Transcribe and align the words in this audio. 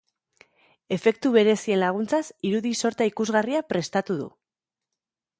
Efektu 0.95 1.31
berezien 1.35 1.79
laguntzaz, 1.83 2.21
irudi 2.51 2.71
sorta 2.81 3.07
ikusgarria 3.09 3.61
prestatu 3.75 4.17
du. 4.23 4.31